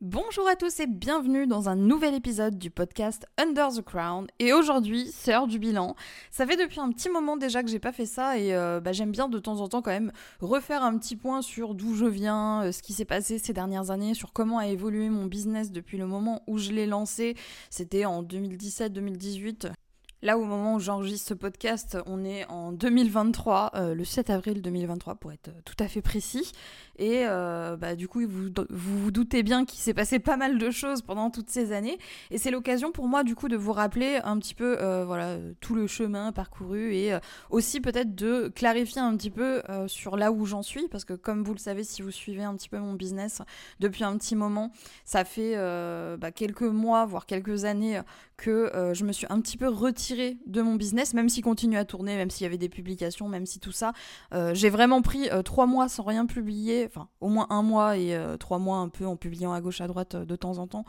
[0.00, 4.28] Bonjour à tous et bienvenue dans un nouvel épisode du podcast Under the Crown.
[4.38, 5.96] Et aujourd'hui, c'est heure du bilan.
[6.30, 8.92] Ça fait depuis un petit moment déjà que j'ai pas fait ça et euh, bah,
[8.92, 12.06] j'aime bien de temps en temps quand même refaire un petit point sur d'où je
[12.06, 15.72] viens, euh, ce qui s'est passé ces dernières années, sur comment a évolué mon business
[15.72, 17.34] depuis le moment où je l'ai lancé.
[17.68, 19.72] C'était en 2017-2018.
[20.20, 24.62] Là, au moment où j'enregistre ce podcast, on est en 2023, euh, le 7 avril
[24.62, 26.50] 2023 pour être tout à fait précis.
[26.96, 30.70] Et euh, bah, du coup, vous, vous, doutez bien qu'il s'est passé pas mal de
[30.72, 31.98] choses pendant toutes ces années.
[32.32, 35.36] Et c'est l'occasion pour moi, du coup, de vous rappeler un petit peu euh, voilà,
[35.60, 37.16] tout le chemin parcouru et
[37.50, 40.88] aussi peut-être de clarifier un petit peu sur là où j'en suis.
[40.88, 43.40] Parce que comme vous le savez, si vous suivez un petit peu mon business
[43.78, 44.72] depuis un petit moment,
[45.04, 45.54] ça fait
[46.16, 48.00] bah, quelques mois, voire quelques années
[48.38, 51.84] que je me suis un petit peu retirée de mon business, même s'il continue à
[51.84, 53.92] tourner, même s'il y avait des publications, même si tout ça.
[54.32, 57.96] Euh, j'ai vraiment pris euh, trois mois sans rien publier, enfin au moins un mois
[57.96, 60.66] et euh, trois mois un peu en publiant à gauche à droite de temps en
[60.66, 60.84] temps,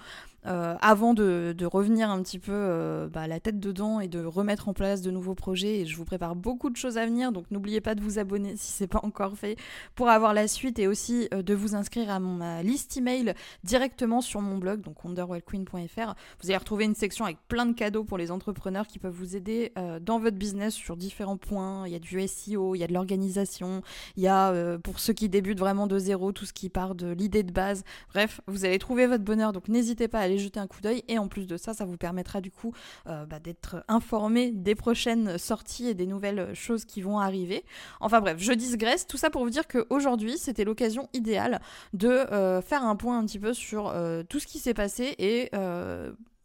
[0.45, 4.69] euh, avant de, revenir un petit peu euh, bah, la tête dedans et de remettre
[4.69, 5.79] en place de nouveaux projets.
[5.79, 8.55] Et je vous prépare beaucoup de choses à venir, donc n'oubliez pas de vous abonner
[8.55, 9.57] si c'est pas encore fait
[9.95, 14.21] pour avoir la suite et aussi euh, de vous inscrire à ma liste email directement
[14.21, 16.13] sur mon blog, donc wonderwellqueen.fr.
[16.41, 19.35] Vous allez retrouver une section avec plein de cadeaux pour les entrepreneurs qui peuvent vous
[19.35, 21.87] aider dans votre business sur différents points.
[21.87, 23.81] Il y a du SEO, il y a de l'organisation,
[24.17, 27.11] il y a pour ceux qui débutent vraiment de zéro tout ce qui part de
[27.11, 27.83] l'idée de base.
[28.13, 31.03] Bref, vous allez trouver votre bonheur, donc n'hésitez pas à aller jeter un coup d'œil.
[31.07, 32.73] Et en plus de ça, ça vous permettra du coup
[33.07, 37.63] euh, bah, d'être informé des prochaines sorties et des nouvelles choses qui vont arriver.
[37.99, 39.07] Enfin bref, je digresse.
[39.07, 41.61] Tout ça pour vous dire qu'aujourd'hui, c'était l'occasion idéale
[41.93, 45.15] de euh, faire un point un petit peu sur euh, tout ce qui s'est passé
[45.17, 45.49] et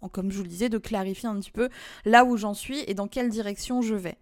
[0.08, 1.68] comme je vous le disais, de clarifier un petit peu
[2.04, 4.16] là où j'en suis et dans quelle direction je vais.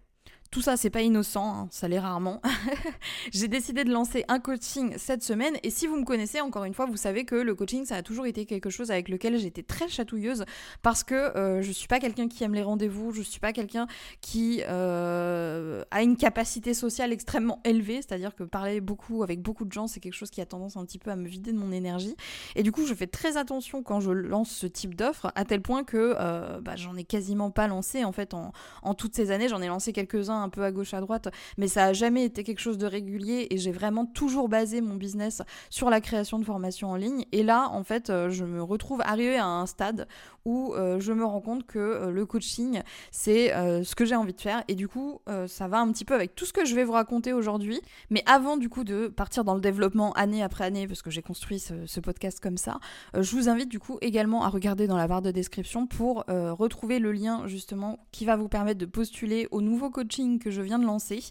[0.53, 2.39] Tout ça, c'est pas innocent, hein, ça l'est rarement.
[3.33, 6.75] j'ai décidé de lancer un coaching cette semaine et si vous me connaissez, encore une
[6.75, 9.63] fois, vous savez que le coaching, ça a toujours été quelque chose avec lequel j'étais
[9.63, 10.45] très chatouilleuse
[10.83, 13.87] parce que euh, je suis pas quelqu'un qui aime les rendez-vous, je suis pas quelqu'un
[14.21, 19.71] qui euh, a une capacité sociale extrêmement élevée, c'est-à-dire que parler beaucoup avec beaucoup de
[19.71, 21.71] gens, c'est quelque chose qui a tendance un petit peu à me vider de mon
[21.71, 22.15] énergie.
[22.55, 25.63] Et du coup, je fais très attention quand je lance ce type d'offre, à tel
[25.63, 28.51] point que euh, bah, j'en ai quasiment pas lancé en fait en,
[28.83, 29.47] en toutes ces années.
[29.47, 32.43] J'en ai lancé quelques-uns un peu à gauche à droite, mais ça a jamais été
[32.43, 36.45] quelque chose de régulier et j'ai vraiment toujours basé mon business sur la création de
[36.45, 37.25] formations en ligne.
[37.31, 40.07] Et là, en fait, euh, je me retrouve arrivée à un stade
[40.45, 42.81] où euh, je me rends compte que euh, le coaching,
[43.11, 44.63] c'est ce que j'ai envie de faire.
[44.67, 46.93] Et du coup, ça va un petit peu avec tout ce que je vais vous
[46.93, 47.81] raconter aujourd'hui.
[48.09, 51.21] Mais avant, du coup, de partir dans le développement année après année, parce que j'ai
[51.21, 52.79] construit ce, podcast comme ça,
[53.13, 56.99] je vous invite du coup également à regarder dans la barre de description pour retrouver
[56.99, 60.79] le lien justement qui va vous permettre de postuler au nouveau coaching que je viens
[60.79, 61.23] de lancer.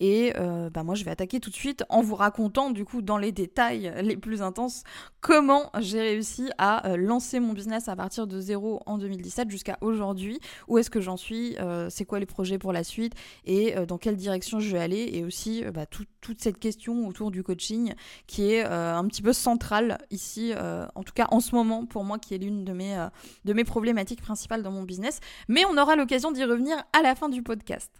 [0.00, 3.02] Et euh, bah moi, je vais attaquer tout de suite en vous racontant, du coup,
[3.02, 4.82] dans les détails les plus intenses,
[5.20, 9.78] comment j'ai réussi à euh, lancer mon business à partir de zéro en 2017 jusqu'à
[9.80, 10.40] aujourd'hui.
[10.68, 13.14] Où est-ce que j'en suis euh, C'est quoi les projets pour la suite
[13.44, 17.42] Et dans quelle direction je vais aller Et aussi, bah, toute cette question autour du
[17.42, 17.94] coaching
[18.26, 20.52] qui est un petit peu centrale ici,
[20.94, 23.06] en tout cas en ce moment, pour moi, qui est l'une de mes,
[23.44, 25.20] de mes problématiques principales dans mon business.
[25.48, 27.90] Mais on aura l'occasion d'y revenir à la fin du podcast.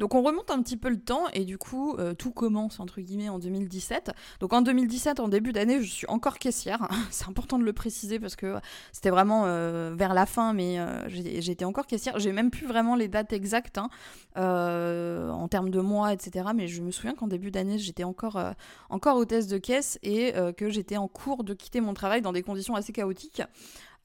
[0.00, 3.02] Donc on remonte un petit peu le temps et du coup euh, tout commence entre
[3.02, 4.12] guillemets en 2017.
[4.40, 6.88] Donc en 2017, en début d'année, je suis encore caissière.
[7.10, 8.56] C'est important de le préciser parce que
[8.92, 12.18] c'était vraiment euh, vers la fin, mais euh, j'étais encore caissière.
[12.18, 13.90] J'ai même plus vraiment les dates exactes hein,
[14.36, 16.46] en termes de mois, etc.
[16.54, 18.42] Mais je me souviens qu'en début d'année, j'étais encore,
[18.88, 22.42] encore hôtesse de caisse et que j'étais en cours de quitter mon travail dans des
[22.42, 23.42] conditions assez chaotiques.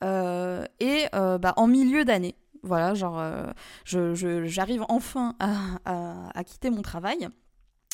[0.02, 3.52] et bah, en milieu d'année, voilà, genre, euh,
[3.86, 7.30] j'arrive enfin à, quitter mon travail.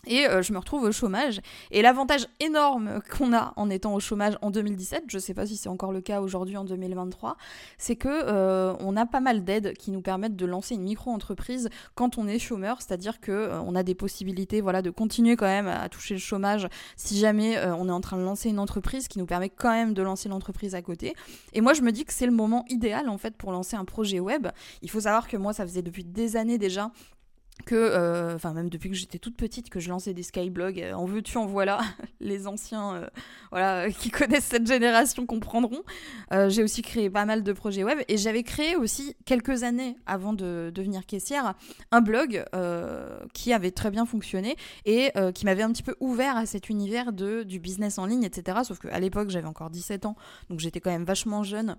[0.07, 1.41] Et euh, je me retrouve au chômage.
[1.69, 5.45] Et l'avantage énorme qu'on a en étant au chômage en 2017, je ne sais pas
[5.45, 7.37] si c'est encore le cas aujourd'hui en 2023,
[7.77, 11.69] c'est que euh, on a pas mal d'aides qui nous permettent de lancer une micro-entreprise
[11.95, 15.45] quand on est chômeur, c'est-à-dire que euh, on a des possibilités, voilà, de continuer quand
[15.45, 19.07] même à toucher le chômage si jamais on est en train de lancer une entreprise,
[19.07, 21.13] qui nous permet quand même de lancer l'entreprise à côté.
[21.53, 23.85] Et moi, je me dis que c'est le moment idéal en fait pour lancer un
[23.85, 24.47] projet web.
[24.81, 26.91] Il faut savoir que moi, ça faisait depuis des années déjà
[27.61, 30.93] que, euh, enfin même depuis que j'étais toute petite, que je lançais des skyblogs, euh,
[30.93, 31.81] en veux-tu, en voilà,
[32.19, 33.07] les anciens euh,
[33.51, 35.83] voilà, qui connaissent cette génération comprendront.
[36.47, 40.33] j'ai aussi créé pas mal de projets web et j'avais créé aussi quelques années avant
[40.33, 41.53] de devenir caissière
[41.91, 42.45] un blog
[43.33, 44.55] qui avait très bien fonctionné
[44.85, 48.23] et qui m'avait un petit peu ouvert à cet univers de, du business en ligne,
[48.23, 48.59] etc.
[48.63, 50.15] Sauf qu'à l'époque j'avais encore 17 ans,
[50.49, 51.75] donc j'étais quand même vachement jeune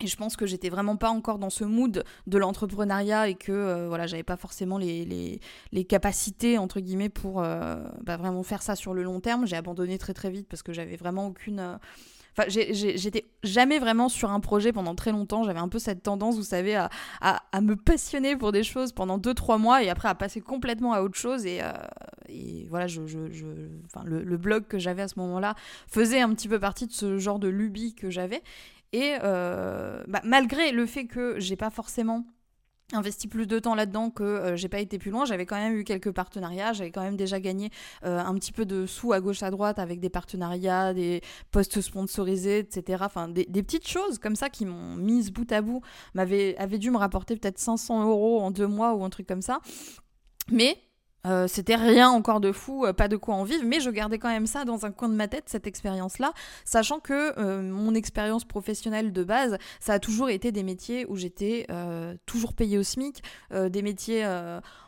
[0.00, 3.52] et je pense que j'étais vraiment pas encore dans ce mood de l'entrepreneuriat et que
[3.52, 5.40] euh, voilà, j'avais pas forcément les,
[5.72, 9.46] les, capacités entre guillemets pour euh, bah, vraiment faire ça sur le long terme.
[9.46, 11.60] J'ai abandonné très très vite parce que j'avais vraiment aucune.
[11.60, 11.76] Euh,
[12.38, 15.42] Enfin, j'étais jamais vraiment sur un projet pendant très longtemps.
[15.44, 16.90] J'avais un peu cette tendance, vous savez, à,
[17.22, 21.00] à, me passionner pour des choses pendant 2-3 mois et après à passer complètement à
[21.00, 21.46] autre chose.
[21.46, 21.72] Et, euh,
[22.28, 23.46] et voilà, je, je,
[23.86, 25.54] enfin, le, blog que j'avais à ce moment-là
[25.88, 28.42] faisait un petit peu partie de ce genre de lubie que j'avais.
[28.92, 32.24] Et euh, bah, malgré le fait que j'ai pas forcément
[32.92, 35.24] investi plus de temps là-dedans que euh, j'ai pas été plus loin.
[35.24, 37.70] J'avais quand même eu quelques partenariats, j'avais quand même déjà gagné
[38.04, 41.80] euh, un petit peu de sous à gauche à droite avec des partenariats, des postes
[41.80, 43.02] sponsorisés, etc.
[43.04, 45.80] Enfin, des, petites choses comme ça qui m'ont mise bout à bout,
[46.14, 49.58] m'avaient dû me rapporter peut-être 500 euros en deux mois ou un truc comme ça.
[50.52, 50.78] Mais
[51.26, 54.18] euh, c'était rien encore de fou, euh, pas de quoi en vivre, mais je gardais
[54.18, 56.32] quand même ça dans un coin de ma tête, cette expérience-là,
[56.64, 61.16] sachant que euh, mon expérience professionnelle de base, ça a toujours été des métiers où
[61.16, 61.66] j'étais
[62.26, 64.24] toujours payée au SMIC, des métiers,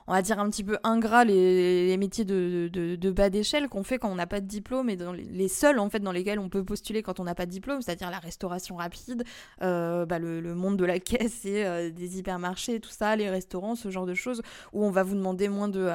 [0.08, 4.10] on va dire un petit peu ingrats, les, métiers de, bas d'échelle qu'on fait quand
[4.10, 4.99] on n'a pas de diplôme et
[5.31, 7.82] les, seuls en fait dans lesquels on peut postuler quand on n'a pas de diplôme,
[7.82, 9.25] c'est-à-dire la restauration rapide,
[9.60, 14.06] bah, le, monde de la caisse et des hypermarchés, tout ça, les restaurants, ce genre
[14.06, 15.90] de choses où on va vous demander moins de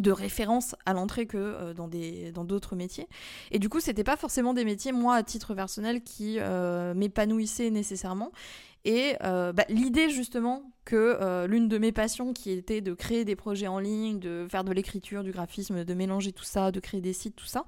[0.00, 3.08] de référence à l'entrée que euh, dans d'autres métiers.
[3.50, 7.70] Et du coup c'était pas forcément des métiers moi à titre personnel qui euh, m'épanouissaient
[7.70, 8.32] nécessairement
[8.86, 13.24] et euh, bah, l'idée justement que euh, l'une de mes passions qui était de créer
[13.24, 16.78] des projets en ligne, de faire de l'écriture, du graphisme, de mélanger tout ça, de
[16.78, 17.64] créer des sites, tout ça,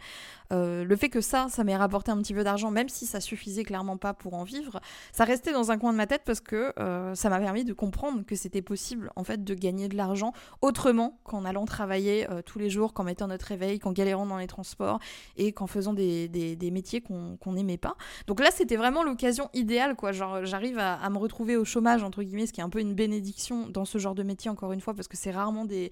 [0.53, 3.19] euh, le fait que ça, ça m'ait rapporté un petit peu d'argent, même si ça
[3.19, 4.81] suffisait clairement pas pour en vivre,
[5.11, 6.73] ça restait dans un coin de ma tête parce que
[7.15, 10.33] ça m'a permis de comprendre que c'était possible en fait de gagner de l'argent
[10.63, 14.47] autrement qu'en allant travailler tous les jours, qu'en mettant notre réveil, qu'en galérant dans les
[14.47, 15.01] transports
[15.37, 17.97] et qu'en faisant des, métiers qu'on n'aimait pas.
[18.29, 20.13] Donc là, c'était vraiment l'occasion idéale, quoi.
[20.13, 22.95] Genre, j'arrive à me retrouver au chômage, entre guillemets, ce qui est un peu une
[22.95, 25.91] bénédiction dans ce genre de métier, encore une fois, parce que c'est rarement des,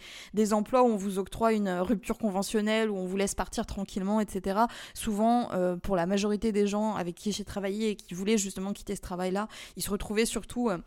[0.53, 4.61] emplois où on vous octroie une rupture conventionnelle, où on vous laisse partir tranquillement, etc.
[4.95, 8.73] Souvent, euh, pour la majorité des gens avec qui j'ai travaillé et qui voulaient justement
[8.73, 10.71] quitter ce travail-là, ils se retrouvaient surtout...
[10.71, 10.79] Euh,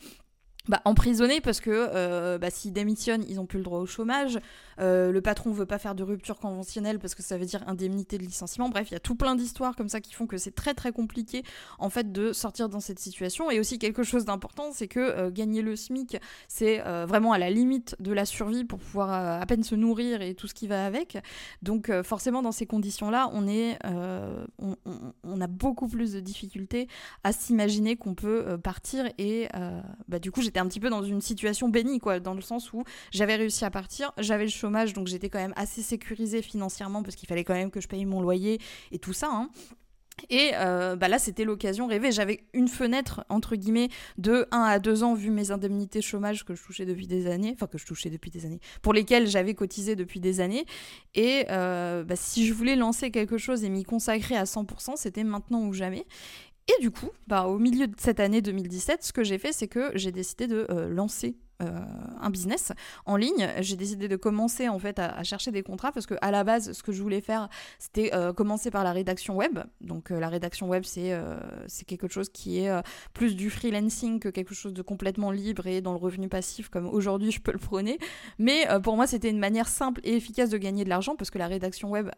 [0.67, 4.39] bah, emprisonnés parce que euh, bah, s'ils démissionnent, ils n'ont plus le droit au chômage.
[4.79, 8.17] Euh, le patron veut pas faire de rupture conventionnelle parce que ça veut dire indemnité
[8.17, 8.69] de licenciement.
[8.69, 10.91] Bref, il y a tout plein d'histoires comme ça qui font que c'est très très
[10.91, 11.43] compliqué
[11.79, 13.49] en fait de sortir dans cette situation.
[13.49, 16.17] Et aussi quelque chose d'important, c'est que euh, gagner le SMIC,
[16.47, 20.35] c'est vraiment à la limite de la survie pour pouvoir à peine se nourrir et
[20.35, 21.17] tout ce qui va avec.
[21.61, 23.77] Donc forcément dans ces conditions-là, on est,
[24.59, 26.87] on, a beaucoup plus de difficultés
[27.23, 29.47] à s'imaginer qu'on peut partir et
[30.07, 32.73] bah, du coup j'étais un petit peu dans une situation bénie, quoi, dans le sens
[32.73, 37.03] où j'avais réussi à partir, j'avais le chômage, donc j'étais quand même assez sécurisée financièrement
[37.03, 38.59] parce qu'il fallait quand même que je paye mon loyer
[38.91, 39.29] et tout ça.
[39.31, 39.49] Hein.
[40.29, 42.11] Et euh, bah là, c'était l'occasion rêvée.
[42.11, 46.55] J'avais une fenêtre, entre guillemets, de 1 à 2 ans, vu mes indemnités chômage que
[46.55, 49.53] je touchais depuis des années, enfin que je touchais depuis des années, pour lesquelles j'avais
[49.53, 50.65] cotisé depuis des années.
[51.15, 55.23] Et euh, bah, si je voulais lancer quelque chose et m'y consacrer à 100%, c'était
[55.23, 56.05] maintenant ou jamais.
[56.69, 59.67] Et du coup, bah, au milieu de cette année 2017, ce que j'ai fait, c'est
[59.67, 61.77] que j'ai décidé de euh, lancer euh,
[62.21, 62.71] un business
[63.05, 63.49] en ligne.
[63.59, 66.71] J'ai décidé de commencer en fait à, chercher des contrats parce que à la base,
[66.71, 69.59] ce que je voulais faire, c'était euh, commencer par la rédaction web.
[69.81, 71.13] Donc euh, la rédaction web, c'est
[71.67, 72.71] c'est quelque chose qui est
[73.13, 76.87] plus du freelancing que quelque chose de complètement libre et dans le revenu passif comme
[76.87, 77.99] aujourd'hui je peux le prôner.
[78.37, 81.37] Mais pour moi, c'était une manière simple et efficace de gagner de l'argent parce que
[81.37, 82.09] la rédaction web,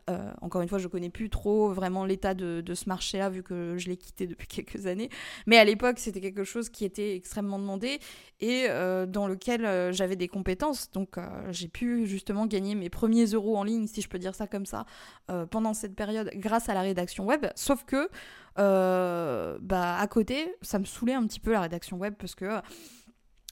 [0.41, 3.75] encore une fois, je connais plus trop vraiment l'état de, de ce marché-là vu que
[3.77, 5.09] je l'ai quitté depuis quelques années.
[5.47, 7.99] Mais à l'époque, c'était quelque chose qui était extrêmement demandé
[8.39, 8.68] et
[9.07, 10.92] dans lequel euh, j'avais des compétences.
[10.92, 14.35] Donc euh, j'ai pu justement gagner mes premiers euros en ligne, si je peux dire
[14.35, 14.85] ça comme ça,
[15.30, 17.45] euh, pendant cette période grâce à la rédaction web.
[17.56, 18.09] Sauf que
[18.56, 22.61] bah, à côté, ça me saoulait un petit peu la rédaction web parce que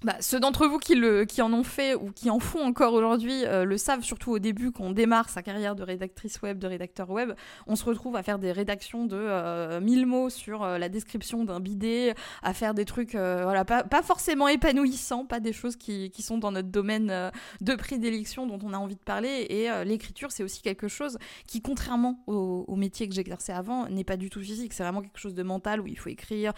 [0.04, 2.94] bah, ceux d'entre vous qui, le, qui en ont fait ou qui en font encore
[2.94, 6.58] aujourd'hui euh, le savent, surtout au début, quand on démarre sa carrière de rédactrice web,
[6.58, 7.34] de rédacteur web,
[7.68, 11.44] on se retrouve à faire des rédactions de euh, 1000 mots sur euh, la description
[11.44, 15.76] d'un bidet, à faire des trucs euh, voilà, pas, pas, forcément épanouissants, pas des choses
[15.76, 19.48] qui, qui sont dans notre domaine de prédilection dont on a envie de parler.
[19.50, 24.16] Et l'écriture, c'est aussi quelque chose qui, contrairement au, métier que j'exerçais avant, n'est pas
[24.16, 24.72] du tout physique.
[24.72, 26.54] C'est vraiment quelque chose de mental où il faut écrire.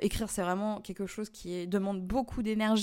[0.00, 2.79] écrire, c'est vraiment quelque chose qui demande beaucoup d'énergie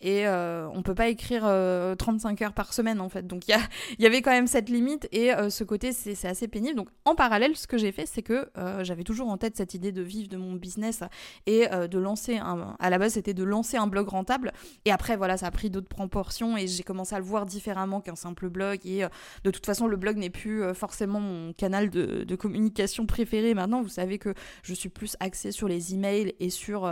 [0.00, 3.26] et euh, on peut pas écrire 35 euh, heures par semaine en fait.
[3.26, 3.56] Donc il
[3.98, 6.76] y, y, avait quand même cette limite et euh, ce côté c'est assez pénible.
[6.76, 8.48] Donc en parallèle, ce que j'ai fait, c'est que
[8.82, 11.02] j'avais toujours en tête cette idée de vivre de mon business
[11.46, 12.76] et de lancer un.
[12.78, 14.52] À la base, c'était de lancer un blog rentable.
[14.84, 18.00] Et après, voilà, ça a pris d'autres proportions et j'ai commencé à le voir différemment
[18.00, 18.80] qu'un simple blog.
[18.84, 19.04] Et
[19.44, 23.82] de toute façon, le blog n'est plus forcément mon canal de, de, communication préféré maintenant.
[23.82, 26.86] Vous savez que je suis plus axée sur les emails et sur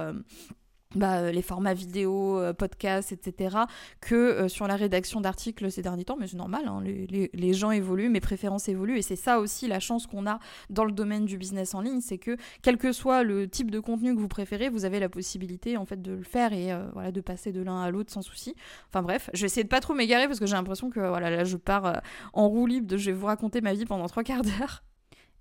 [0.97, 3.57] bah, euh, les formats vidéo, euh, podcasts, etc.,
[4.01, 7.71] que euh, sur la rédaction d'articles ces derniers temps, mais c'est normal, hein, les, gens
[7.71, 10.39] évoluent, mes préférences évoluent, et c'est ça aussi la chance qu'on a
[10.71, 13.79] dans le domaine du business en ligne, c'est que quel que soit le type de
[13.79, 17.13] contenu que vous préférez, vous avez la possibilité en fait de le faire et voilà
[17.13, 18.55] de passer de l'un à l'autre sans souci.
[18.89, 21.31] Enfin bref, je vais essayer de pas trop m'égarer parce que j'ai l'impression que voilà
[21.31, 24.25] là je pars en roue libre, de, je vais vous raconter ma vie pendant trois
[24.25, 24.83] quarts d'heure.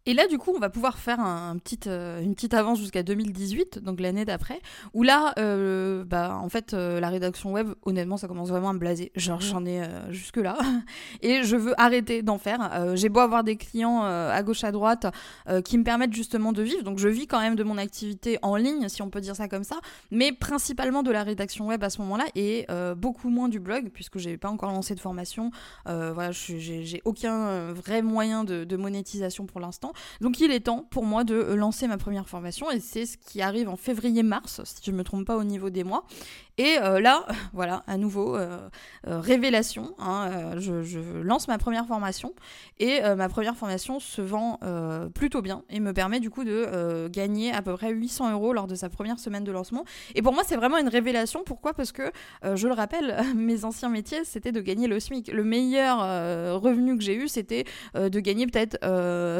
[0.07, 3.01] Et là, du coup, on va pouvoir faire un, petit, euh, une petite avance jusqu'à
[3.01, 4.61] 2018, donc l'année d'après,
[4.93, 8.73] où là, euh, bah, en fait, euh, la rédaction web, honnêtement, ça commence vraiment à
[8.73, 9.11] me blaser.
[9.15, 10.59] Genre, j'en ai jusque-là.
[11.23, 12.93] Et je veux arrêter d'en faire.
[12.95, 15.07] J'ai beau avoir des clients à gauche, à droite,
[15.63, 16.83] qui me permettent justement de vivre.
[16.83, 19.47] Donc, je vis quand même de mon activité en ligne, si on peut dire ça
[19.47, 19.77] comme ça,
[20.11, 24.19] mais principalement de la rédaction web à ce moment-là, et beaucoup moins du blog, puisque
[24.19, 25.49] j'ai pas encore lancé de formation.
[25.85, 29.93] voilà, j'ai aucun vrai moyen de, de monétisation pour l'instant.
[30.21, 33.41] Donc il est temps pour moi de lancer ma première formation et c'est ce qui
[33.41, 36.05] arrive en février-mars, si je ne me trompe pas au niveau des mois.
[36.57, 38.69] Et euh, là, voilà, à nouveau, euh,
[39.07, 42.33] euh, révélation, hein, je, lance ma première formation
[42.79, 44.59] et ma première formation se vend
[45.13, 48.67] plutôt bien et me permet du coup de gagner à peu près 800 euros lors
[48.67, 49.85] de sa première semaine de lancement.
[50.13, 51.43] Et pour moi, c'est vraiment une révélation.
[51.45, 51.73] Pourquoi?
[51.73, 52.11] Parce que,
[52.43, 55.31] je le rappelle, mes anciens métiers, c'était de gagner le SMIC.
[55.31, 55.99] Le meilleur
[56.61, 58.77] revenu que j'ai eu, c'était de gagner peut-être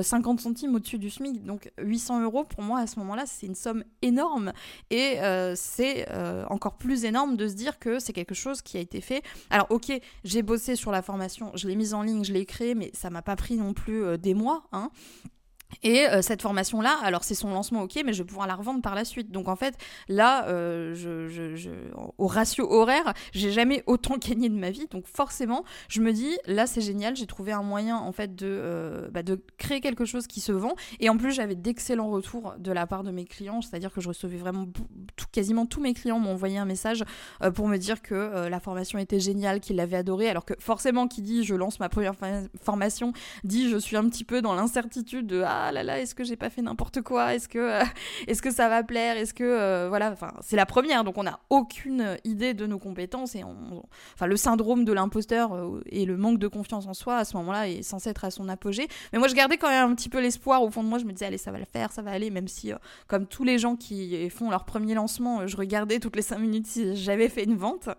[0.03, 1.43] 50 centimes au-dessus du SMIC.
[1.43, 4.53] Donc 800 euros, pour moi, à ce moment-là, c'est une somme énorme
[4.89, 5.17] et
[5.55, 6.07] c'est
[6.50, 9.24] encore plus énorme de se dire que c'est quelque chose qui a été fait.
[9.50, 9.92] Alors ok,
[10.24, 13.10] j'ai bossé sur la formation, je l'ai mise en ligne, je l'ai créée, mais ça
[13.10, 14.64] m'a pas pris non plus euh, des mois.
[14.72, 14.90] Hein.
[15.84, 18.82] Et euh, cette formation-là, alors c'est son lancement, ok, mais je vais pouvoir la revendre
[18.82, 19.32] par la suite.
[19.32, 19.75] Donc en fait,
[20.08, 20.96] là, euh,
[22.17, 24.88] au ratio horaire, j'ai jamais autant gagné de ma vie.
[24.91, 28.48] Donc forcément, je me dis, là c'est génial, j'ai trouvé un moyen en fait de,
[28.48, 30.75] euh, bah, de créer quelque chose qui se vend.
[31.00, 34.08] Et en plus, j'avais d'excellents retours de la part de mes clients, c'est-à-dire que je
[34.08, 34.67] recevais vraiment
[35.32, 37.03] quasiment tous mes clients m'ont envoyé un message
[37.55, 40.29] pour me dire que la formation était géniale, qu'ils l'avaient adorée.
[40.29, 42.13] Alors que forcément, qui dit je lance ma première
[42.62, 43.13] formation,
[43.44, 46.36] dit je suis un petit peu dans l'incertitude de ah là là, est-ce que j'ai
[46.36, 47.34] pas fait n'importe quoi?
[47.36, 47.84] Est-ce que, euh,
[48.27, 49.17] est-ce que ça va plaire?
[49.17, 52.79] Est-ce que euh, voilà, enfin c'est la première, donc on n'a aucune idée de nos
[52.79, 57.17] compétences et enfin le syndrome de l'imposteur euh, et le manque de confiance en soi
[57.17, 58.88] à ce moment-là est censé être à son apogée.
[59.13, 61.00] Mais moi je gardais quand même un petit peu l'espoir au fond de moi.
[61.00, 62.72] Je me disais allez ça va le faire, ça va aller, même si
[63.07, 66.67] comme tous les gens qui font leur premier lancement, je regardais toutes les 5 minutes
[66.67, 67.89] si j'avais fait une vente.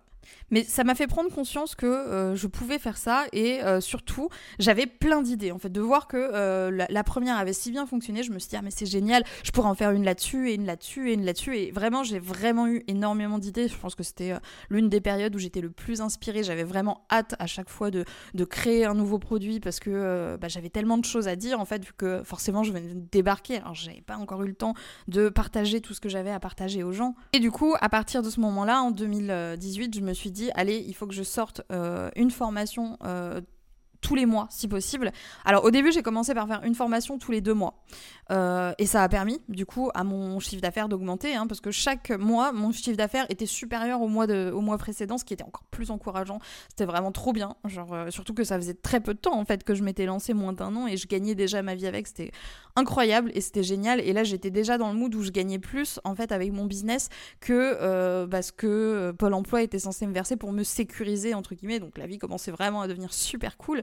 [0.51, 4.29] Mais ça m'a fait prendre conscience que euh, je pouvais faire ça et euh, surtout,
[4.59, 5.53] j'avais plein d'idées.
[5.53, 8.51] En fait, de voir que euh, la, première avait si bien fonctionné, je me suis
[8.51, 11.15] dit, ah, mais c'est génial, je pourrais en faire une là-dessus et une là-dessus et
[11.15, 11.57] une là-dessus.
[11.57, 13.69] Et vraiment, j'ai vraiment eu énormément d'idées.
[13.69, 14.35] Je pense que c'était
[14.71, 16.43] l'une des périodes où j'étais le plus inspirée.
[16.43, 18.05] J'avais vraiment hâte à chaque fois de,
[18.45, 21.85] créer un nouveau produit parce que bah, j'avais tellement de choses à dire, en fait,
[21.85, 23.57] vu que forcément, je venais de débarquer.
[23.57, 24.75] Alors, j'avais pas encore eu le temps
[25.09, 27.15] de partager tout ce que j'avais à partager aux gens.
[27.33, 30.85] Et du coup, à partir de ce moment-là, en 2018, je me suis dit, allez,
[30.87, 33.41] il faut que je sorte euh, une formation euh,
[34.07, 35.11] tous les mois si possible.
[35.45, 37.75] Alors au début j'ai commencé par faire une formation tous les deux mois.
[38.31, 41.73] Euh, et ça a permis du coup à mon chiffre d'affaires d'augmenter hein, parce que
[41.73, 45.35] chaque mois mon chiffre d'affaires était supérieur au mois, de, au mois précédent ce qui
[45.35, 46.39] était encore plus encourageant.
[46.69, 47.57] C'était vraiment trop bien.
[47.65, 50.07] Genre, euh, surtout que ça faisait très peu de temps en fait que je m'étais
[50.07, 52.07] lancé moins d'un an et je gagnais déjà ma vie avec.
[52.07, 52.31] C'était
[52.77, 53.99] incroyable et c'était génial.
[53.99, 56.67] Et là j'étais déjà dans le mood où je gagnais plus en fait avec mon
[56.67, 57.09] business
[57.41, 61.81] que euh, parce que Pôle Emploi était censé me verser pour me sécuriser entre guillemets.
[61.81, 63.83] Donc la vie commençait vraiment à devenir super cool.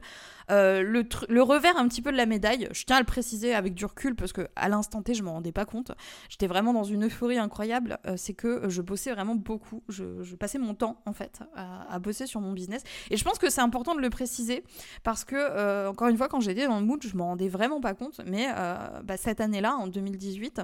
[0.50, 3.74] Euh, le, revers un petit peu de la médaille, je tiens à le préciser avec
[3.74, 5.92] du recul parce que à l'instant T je m'en rendais pas compte.
[6.28, 7.98] J'étais vraiment dans une euphorie incroyable.
[8.06, 9.82] Euh, c'est que je bossais vraiment beaucoup.
[9.88, 12.82] Je, passais mon temps en fait à, bosser sur mon business.
[13.10, 14.64] Et je pense que c'est important de le préciser
[15.02, 17.80] parce que euh, encore une fois quand j'étais dans le mood je m'en rendais vraiment
[17.80, 18.20] pas compte.
[18.26, 18.48] Mais
[19.04, 20.60] bah, cette année-là en 2018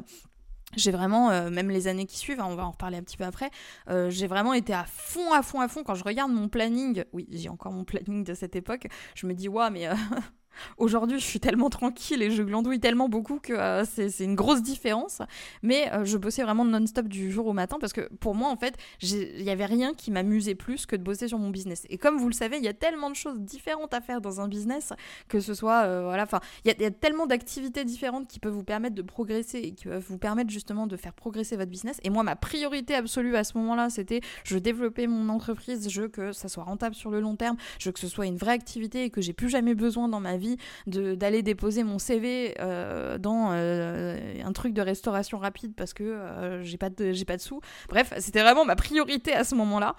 [0.76, 3.16] j'ai vraiment, euh, même les années qui suivent, hein, on va en reparler un petit
[3.16, 3.50] peu après,
[3.88, 5.82] euh, j'ai vraiment été à fond, à fond, à fond.
[5.82, 9.34] Quand je regarde mon planning, oui, j'ai encore mon planning de cette époque, je me
[9.34, 9.94] dis, waouh, mais euh,
[10.78, 14.62] Aujourd'hui, je suis tellement tranquille et je glandouille tellement beaucoup que euh, c'est une grosse
[14.62, 15.22] différence.
[15.62, 18.56] Mais euh, je bossais vraiment non-stop du jour au matin parce que pour moi, en
[18.56, 21.86] fait, il n'y avait rien qui m'amusait plus que de bosser sur mon business.
[21.90, 24.40] Et comme vous le savez, il y a tellement de choses différentes à faire dans
[24.40, 24.92] un business
[25.28, 28.64] que ce soit, euh, voilà, enfin, il y, a tellement d'activités différentes qui peuvent vous
[28.64, 31.98] permettre de progresser et qui peuvent vous permettre justement de faire progresser votre business.
[32.02, 36.08] Et moi, ma priorité absolue à ce moment-là, c'était je développer mon entreprise, je veux
[36.08, 38.52] que ça soit rentable sur le long terme, je veux que ce soit une vraie
[38.52, 40.39] activité et que j'ai plus jamais besoin dans ma vie
[40.86, 46.62] d'aller déposer mon CV euh, dans euh, un truc de restauration rapide parce que euh,
[46.62, 47.60] j'ai pas de pas de sous.
[47.88, 49.96] Bref, c'était vraiment ma priorité à ce moment-là.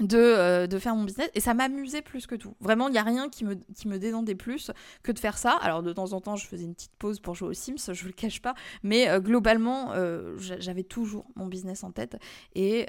[0.00, 2.54] de, de, faire mon business et ça m'amusait plus que tout.
[2.60, 4.70] Vraiment, il n'y a rien qui me, qui me dénondait plus
[5.02, 5.58] que de faire ça.
[5.60, 8.04] Alors de temps en temps, je faisais une petite pause pour jouer aux Sims, je
[8.04, 9.92] ne le cache pas, mais globalement,
[10.38, 12.16] j'avais toujours mon business en tête
[12.54, 12.86] et,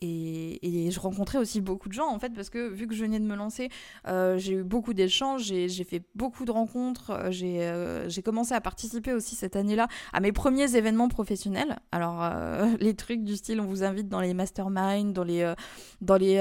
[0.00, 3.18] et, je rencontrais aussi beaucoup de gens en fait parce que vu que je venais
[3.18, 3.70] de me lancer,
[4.06, 8.60] euh, j'ai eu beaucoup d'échanges, j'ai fait beaucoup de rencontres, euh, euh, j'ai commencé à
[8.60, 11.78] participer aussi cette année-là à mes premiers événements professionnels.
[11.92, 12.22] Alors
[12.80, 15.52] les trucs du style on vous invite dans les masterminds, dans les,
[16.00, 16.36] dans les,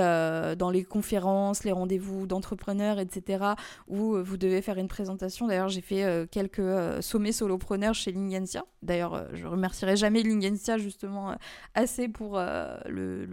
[0.58, 3.46] dans les conférences, les rendez-vous d'entrepreneurs, etc.
[3.88, 5.48] où vous devez faire une présentation.
[5.48, 8.66] D'ailleurs j'ai fait quelques sommets solopreneurs chez Lingensia.
[8.82, 11.36] D'ailleurs je remercierai jamais Lingensia justement
[11.76, 13.26] assez pour le,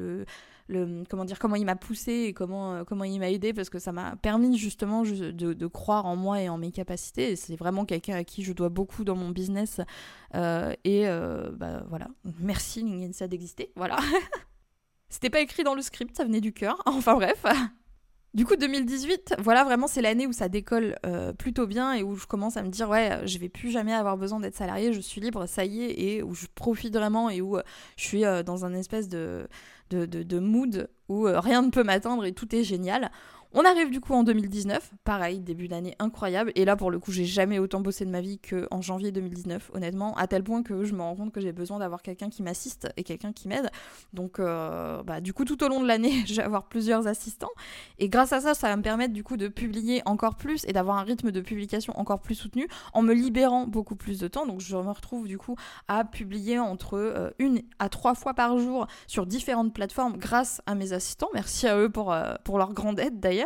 [1.09, 3.79] comment dire comment il m'a poussé et comment euh, comment il m'a aidé parce que
[3.79, 7.37] ça m'a permis justement de, de, croire en moi et en mes capacités.
[7.37, 9.81] C'est vraiment quelqu'un à qui je dois beaucoup dans mon business.
[10.35, 12.09] Euh, et euh, bah, voilà.
[12.41, 13.73] Merci Lingensa d'exister.
[13.77, 13.99] Voilà.
[15.09, 16.81] C'était pas écrit dans le script ça venait du cœur.
[16.87, 17.45] Enfin bref.
[18.33, 20.97] Du coup, 2018, voilà, vraiment, c'est l'année où ça décolle
[21.37, 24.17] plutôt bien et où je commence à me dire, ouais, je vais plus jamais avoir
[24.17, 27.41] besoin d'être salarié, je suis libre, ça y est, et où je profite vraiment et
[27.41, 27.59] où
[27.97, 29.49] je suis dans un espèce de,
[29.91, 33.11] de, de, mood où euh, rien ne peut m'atteindre et tout est génial.
[33.53, 36.53] On arrive du coup en 2019, pareil, début d'année incroyable.
[36.55, 39.73] Et là, pour le coup, j'ai jamais autant bossé de ma vie qu'en janvier 2019,
[39.75, 42.45] honnêtement, à tel point que je me rends compte que j'ai besoin d'avoir quelqu'un qui
[42.45, 43.69] m'assiste et quelqu'un qui m'aide.
[44.13, 47.51] Donc, euh, bah, du coup, tout au long de l'année, je vais avoir plusieurs assistants.
[47.99, 50.73] Et grâce à ça, ça va me permettre du coup de publier encore plus et
[50.73, 54.47] d'avoir un rythme de publication encore plus soutenu en me libérant beaucoup plus de temps.
[54.47, 55.57] Donc, je me retrouve du coup
[55.89, 60.77] à publier entre euh, une à trois fois par jour sur différentes plateformes grâce à
[60.77, 61.31] mes assistants.
[61.35, 63.40] Merci à eux pour, euh, pour leur grande aide d'ailleurs.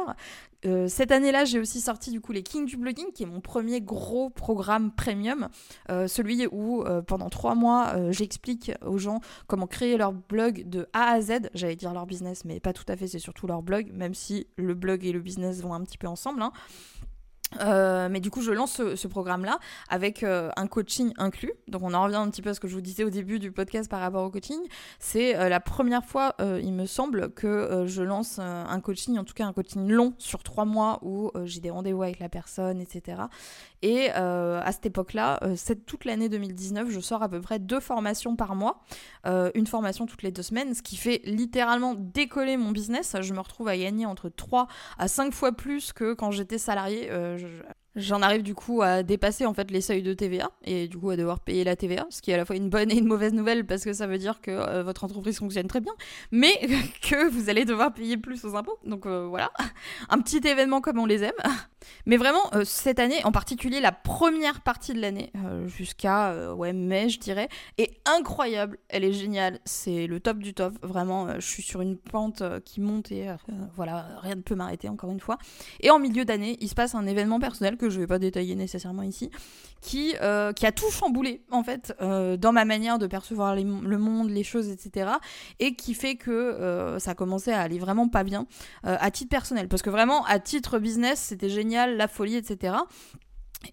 [0.67, 3.41] Euh, cette année-là, j'ai aussi sorti du coup les Kings du blogging, qui est mon
[3.41, 5.49] premier gros programme premium,
[5.91, 10.89] euh, celui où euh, pendant trois mois, j'explique aux gens comment créer leur blog de
[10.93, 11.51] A à Z.
[11.55, 13.07] J'allais dire leur business, mais pas tout à fait.
[13.07, 16.07] C'est surtout leur blog, même si le blog et le business vont un petit peu
[16.07, 16.43] ensemble.
[16.43, 16.53] Hein.
[17.61, 19.59] Euh, mais du coup, je lance ce, programme-là
[19.89, 21.53] avec euh, un coaching inclus.
[21.69, 23.39] Donc, on en revient un petit peu à ce que je vous disais au début
[23.39, 24.59] du podcast par rapport au coaching.
[24.99, 29.35] C'est euh, la première fois, il me semble, que je lance un coaching, en tout
[29.35, 33.23] cas un coaching long sur trois mois où j'ai des rendez-vous avec la personne, etc.
[33.83, 35.41] Et à cette époque-là,
[35.87, 38.81] toute l'année 2019, je sors à peu près deux formations par mois,
[39.25, 43.17] une formation toutes les deux semaines, ce qui fait littéralement décoller mon business.
[43.21, 44.67] Je me retrouve à gagner entre 3
[44.99, 47.11] à 5 fois plus que quand j'étais salarié
[47.97, 51.11] J'en arrive du coup à dépasser en fait les seuils de TVA et du coup
[51.11, 53.07] à devoir payer la TVA, ce qui est à la fois une bonne et une
[53.07, 55.93] mauvaise nouvelle parce que ça veut dire que euh, votre entreprise fonctionne très bien,
[56.33, 56.53] mais
[57.03, 58.79] que vous allez devoir payer plus aux impôts.
[58.85, 59.53] Donc euh, voilà,
[60.09, 61.33] un petit événement comme on les aime.
[62.07, 65.33] Mais vraiment, euh, cette année, en particulier la première partie de l'année,
[65.67, 68.79] jusqu'à ouais, mai je dirais, est incroyable.
[68.89, 70.75] Elle est géniale, c'est le top du top.
[70.83, 73.29] Vraiment, je suis sur une pente qui monte et
[73.75, 75.39] voilà, rien ne peut m'arrêter encore une fois.
[75.81, 78.55] Et en milieu d'année, il se passe un événement personnel que je vais pas détailler
[78.55, 79.31] nécessairement ici,
[79.81, 83.99] qui, euh, qui a tout chamboulé en fait euh, dans ma manière de percevoir le
[83.99, 85.11] monde, les choses, etc.
[85.61, 88.47] Et qui fait que euh, ça a commencé à aller vraiment pas bien
[88.83, 89.69] à titre personnel.
[89.69, 92.77] Parce que vraiment, à titre business, c'était génial, la folie, etc.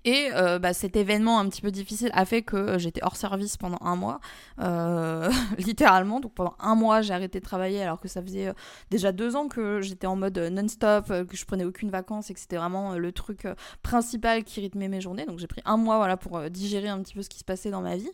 [0.06, 3.15] Et euh, bah, cet événement un petit peu difficile a fait que euh, j'étais hors
[3.15, 4.19] service pendant un mois,
[4.60, 6.19] euh, littéralement.
[6.19, 8.54] Donc pendant un mois, j'ai arrêté de travailler alors que ça faisait
[8.89, 12.39] déjà deux ans que j'étais en mode non-stop, que je prenais aucune vacances et que
[12.39, 13.47] c'était vraiment le truc
[13.84, 15.25] principal qui rythmait mes journées.
[15.25, 17.71] Donc j'ai pris un mois voilà, pour digérer un petit peu ce qui se passait
[17.71, 18.10] dans ma vie.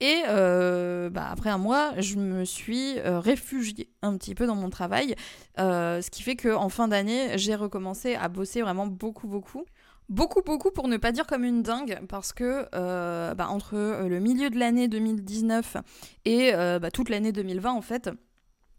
[0.00, 5.14] Et bah, après un mois, je me suis réfugiée un petit peu dans mon travail,
[5.58, 9.64] ce qui fait qu'en fin d'année, j'ai recommencé à bosser vraiment beaucoup, beaucoup.
[10.08, 14.08] Beaucoup, beaucoup pour ne pas dire comme une dingue, parce que euh, bah, entre euh,
[14.08, 15.78] le milieu de l'année 2019
[16.24, 18.10] et euh, bah, toute l'année 2020, en fait,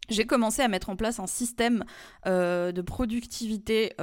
[0.08, 1.84] j'ai commencé à mettre en place un système
[2.26, 3.94] de productivité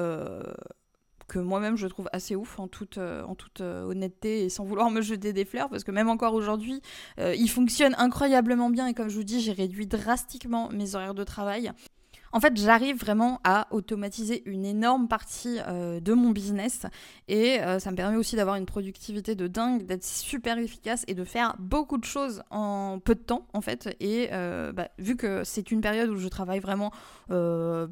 [1.26, 5.00] que moi-même je trouve assez ouf en toute, en toute honnêteté et sans vouloir me
[5.00, 6.82] jeter des fleurs, parce que même encore aujourd'hui,
[7.16, 11.24] il fonctionne incroyablement bien et comme je vous dis, j'ai réduit drastiquement mes horaires de
[11.24, 11.72] travail.
[12.34, 16.84] En fait, j'arrive vraiment à automatiser une énorme partie euh, de mon business
[17.28, 21.14] et euh, ça me permet aussi d'avoir une productivité de dingue, d'être super efficace et
[21.14, 23.96] de faire beaucoup de choses en peu de temps en fait.
[24.00, 26.90] Et euh, bah, vu que c'est une période où je travaille vraiment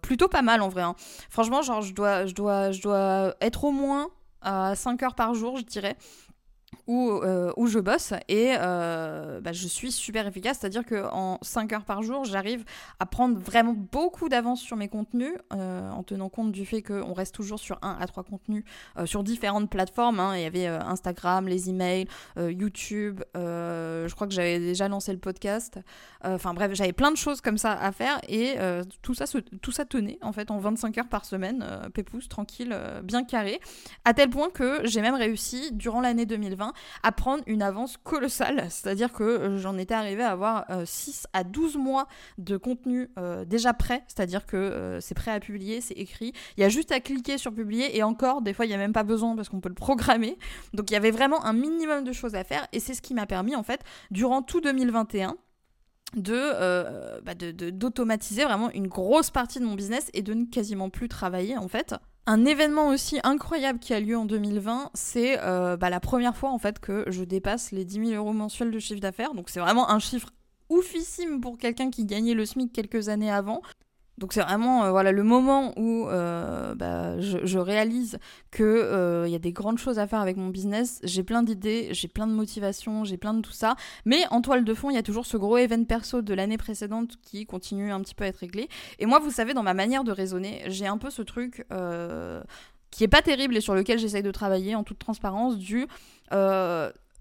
[0.03, 0.83] plutôt pas mal en vrai.
[0.83, 0.97] Hein.
[1.31, 4.09] Franchement, genre je dois, je dois, je dois être au moins
[4.41, 5.97] à 5 heures par jour, je dirais.
[6.87, 11.73] Où, euh, où je bosse et euh, bah, je suis super efficace, c'est-à-dire qu'en 5
[11.73, 12.65] heures par jour, j'arrive
[13.01, 17.13] à prendre vraiment beaucoup d'avance sur mes contenus euh, en tenant compte du fait qu'on
[17.13, 18.65] reste toujours sur 1 à 3 contenus
[19.05, 20.21] sur différentes plateformes.
[20.21, 20.37] Hein.
[20.37, 22.07] Il y avait Instagram, les emails,
[22.37, 23.23] YouTube,
[23.73, 25.79] je crois que j'avais déjà lancé le podcast.
[26.25, 28.57] Enfin bref, j'avais plein de choses comme ça à faire et
[29.03, 29.25] tout, ça
[29.61, 33.61] tout ça tenait en fait en 25 heures par semaine, pépouze, tranquille, bien carré,
[34.05, 38.67] à tel point que j'ai même réussi durant l'année 2020 à prendre une avance colossale.
[38.71, 42.07] C'est-à-dire que euh, j'en étais arrivée à avoir 6 euh, à 12 mois
[42.39, 44.03] de contenu euh, déjà prêt.
[44.07, 46.33] C'est-à-dire que c'est prêt à publier, c'est écrit.
[46.57, 48.79] Il y a juste à cliquer sur publier et encore, des fois, il n'y a
[48.79, 50.39] même pas besoin parce qu'on peut le programmer.
[50.73, 53.15] Donc il y avait vraiment un minimum de choses à faire et c'est ce qui
[53.15, 53.55] m'a permis,
[54.11, 55.37] durant tout 2021,
[56.14, 61.09] bah, de, d'automatiser vraiment une grosse partie de mon business et de ne quasiment plus
[61.09, 61.94] travailler en fait.
[62.27, 66.51] Un événement aussi incroyable qui a lieu en 2020, c'est euh, bah, la première fois
[66.51, 69.35] en fait que je dépasse les 10 000 euros mensuels de chiffre d'affaires.
[69.35, 70.29] Donc c'est vraiment un chiffre
[70.68, 73.61] oufissime pour quelqu'un qui gagnait le SMIC quelques années avant.
[74.18, 78.18] Donc c'est vraiment euh, voilà le moment où euh, bah, je, réalise
[78.51, 81.01] que il y a des grandes choses à faire avec mon business.
[81.03, 83.75] J'ai plein d'idées, j'ai plein de motivation, j'ai plein de tout ça.
[84.05, 86.59] Mais en toile de fond, il y a toujours ce gros événement perso de l'année
[86.59, 88.68] précédente qui continue un petit peu à être réglé.
[88.98, 92.42] Et moi, vous savez, dans ma manière de raisonner, j'ai un peu ce truc euh,
[92.90, 95.87] qui est pas terrible et sur lequel j'essaye de travailler en toute transparence du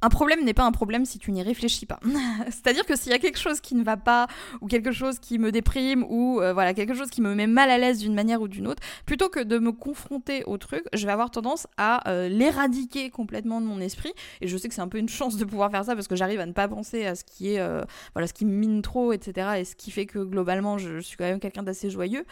[0.02, 2.00] un problème n'est pas un problème si tu n'y réfléchis pas.
[2.46, 4.28] C'est-à-dire que s'il y a quelque chose qui ne va pas,
[4.62, 7.70] ou quelque chose qui me déprime, ou euh, voilà, quelque chose qui me met mal
[7.70, 11.06] à l'aise d'une manière ou d'une autre, plutôt que de me confronter au truc, je
[11.06, 14.14] vais avoir tendance à euh, l'éradiquer complètement de mon esprit.
[14.42, 16.16] Et je sais que c'est un peu une chance de pouvoir faire ça parce que
[16.16, 17.84] j'arrive à ne pas penser à ce qui est, euh,
[18.14, 19.50] voilà, ce qui me mine trop, etc.
[19.60, 22.26] Et ce qui fait que globalement, je, suis quand même quelqu'un d'assez joyeux.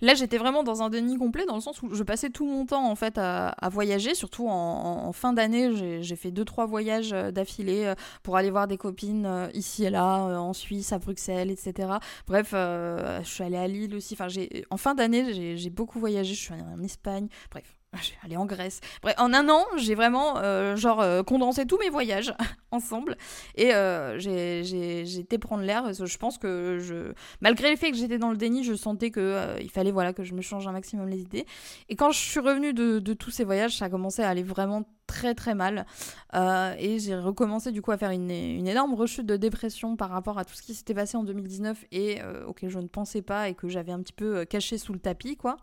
[0.00, 2.66] Là, j'étais vraiment dans un déni complet dans le sens où je passais tout mon
[2.66, 7.11] temps en fait à, voyager, surtout en, en fin d'année, j'ai fait deux trois voyages
[7.12, 10.98] euh, d'affilée euh, pour aller voir des copines euh, ici et là, en Suisse, à
[10.98, 11.88] Bruxelles, etc.
[12.26, 14.16] Bref, je suis allée à Lille aussi.
[14.70, 16.34] En fin d'année, j'ai beaucoup voyagé.
[16.34, 17.28] Je suis allée en Espagne.
[17.50, 18.80] Bref, je suis allée en Grèce.
[19.02, 20.42] Bref, en un an, j'ai vraiment
[20.76, 22.34] genre condensé tous mes voyages
[22.70, 23.16] ensemble
[23.56, 23.70] et
[24.18, 28.36] j'ai été prendre l'air je pense que je malgré le fait que j'étais dans le
[28.36, 31.46] déni, je sentais que il fallait voilà que je me change un maximum les idées.
[31.88, 34.42] Et quand je suis revenue de, de tous ces voyages, ça a commencé à aller
[34.42, 35.86] vraiment très très mal.
[36.34, 40.10] Euh, et j'ai recommencé du coup à faire une, une, énorme rechute de dépression par
[40.10, 43.22] rapport à tout ce qui s'était passé en 2019 et euh, auquel je ne pensais
[43.22, 45.56] pas et que j'avais un petit peu euh, caché sous le tapis quoi.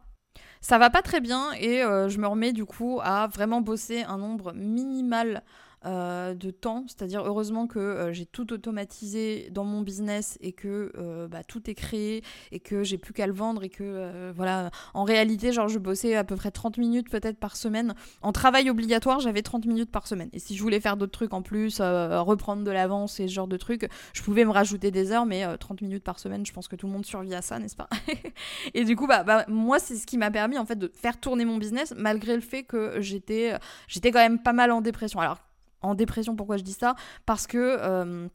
[0.61, 4.17] Ça va pas très bien et je me remets du coup à vraiment bosser un
[4.17, 5.43] nombre minimal
[5.85, 6.83] euh, de temps.
[6.87, 11.69] C'est-à-dire, heureusement que euh, j'ai tout automatisé dans mon business et que euh, bah, tout
[11.69, 15.69] est créé et que j'ai plus qu'à le vendre et que, voilà, en réalité, genre,
[15.69, 17.93] je bossais à peu près 30 minutes peut-être par semaine.
[18.21, 20.29] En travail obligatoire, j'avais 30 minutes par semaine.
[20.33, 23.47] Et si je voulais faire d'autres trucs en plus, reprendre de l'avance et ce genre
[23.47, 26.67] de trucs, je pouvais me rajouter des heures, mais 30 minutes par semaine, je pense
[26.67, 27.89] que tout le monde survit à ça, n'est-ce pas?
[28.73, 31.19] Et du coup, bah, bah, moi, c'est ce qui m'a permis, en fait, de faire
[31.19, 35.19] tourner mon business, malgré le fait que j'étais, j'étais quand même pas mal en dépression.
[35.19, 35.37] Alors,
[35.81, 36.35] en dépression.
[36.35, 36.95] Pourquoi je dis ça?
[37.25, 38.27] Parce que euh,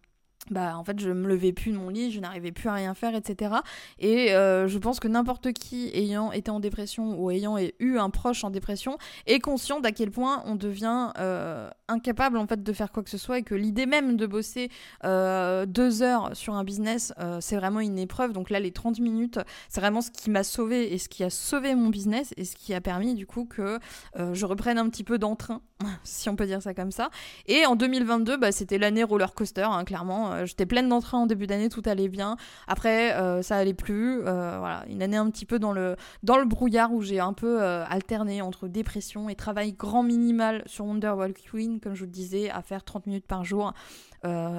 [0.50, 2.94] bah en fait je me levais plus de mon lit, je n'arrivais plus à rien
[2.94, 3.56] faire, etc.
[3.98, 8.10] Et euh, je pense que n'importe qui ayant été en dépression ou ayant eu un
[8.10, 12.72] proche en dépression est conscient d'à quel point on devient euh, incapable en fait de
[12.72, 14.70] faire quoi que ce soit et que l'idée même de bosser
[15.04, 18.32] euh, deux heures sur un business c'est vraiment une épreuve.
[18.32, 21.30] Donc là les 30 minutes c'est vraiment ce qui m'a sauvé et ce qui a
[21.30, 23.78] sauvé mon business et ce qui a permis du coup que
[24.14, 25.62] je reprenne un petit peu d'entrain
[26.04, 27.10] si on peut dire ça comme ça.
[27.46, 31.26] Et en 2022 bah, c'était l'année roller coaster hein, clairement euh, j'étais pleine d'entrain en
[31.26, 32.36] début d'année, tout allait bien.
[32.66, 34.20] Après, euh, ça allait plus.
[34.20, 35.96] Euh, voilà, une année un petit peu dans le,
[36.44, 41.80] brouillard où j'ai un peu alterné entre dépression et travail grand minimal sur Wonderwall Queen,
[41.80, 43.72] comme je vous le disais, à faire 30 minutes par jour.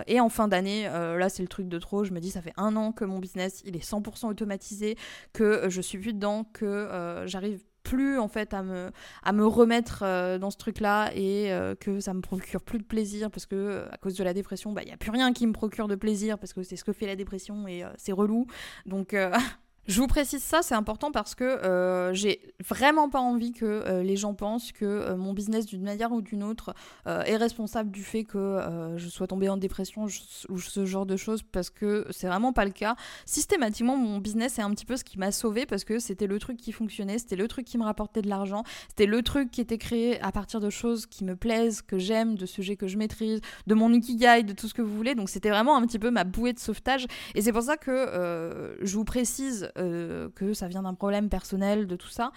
[0.08, 2.54] et en fin d'année, là c'est le truc de trop, je me dis ça fait
[2.58, 4.98] un an que mon business il est 100% automatisé,
[5.34, 8.92] que je suis plus dedans, que j'arrive plus en fait à me,
[9.24, 12.84] à me remettre euh, dans ce truc-là et euh, que ça me procure plus de
[12.84, 15.32] plaisir parce que euh, à cause de la dépression, bah, il n'y a plus rien
[15.32, 18.12] qui me procure de plaisir parce que c'est ce que fait la dépression et c'est
[18.12, 18.48] relou.
[18.86, 19.16] Donc
[19.88, 24.02] Je vous précise ça, c'est important parce que euh, j'ai vraiment pas envie que euh,
[24.02, 26.74] les gens pensent que euh, mon business d'une manière ou d'une autre
[27.06, 28.60] est responsable du fait que
[28.98, 30.08] je sois tombée en dépression
[30.50, 32.96] ou ce genre de choses parce que c'est vraiment pas le cas.
[33.26, 36.40] Systématiquement, mon business est un petit peu ce qui m'a sauvé parce que c'était le
[36.40, 39.62] truc qui fonctionnait, c'était le truc qui me rapportait de l'argent, c'était le truc qui
[39.62, 42.98] était créé à partir de choses qui me plaisent, que j'aime, de sujets que je
[42.98, 45.16] maîtrise, de mon ikigai, de tout ce que vous voulez.
[45.16, 48.76] Donc c'était vraiment un petit peu ma bouée de sauvetage et c'est pour ça que
[48.82, 52.32] je vous précise euh, que ça vient d'un problème personnel, de tout ça.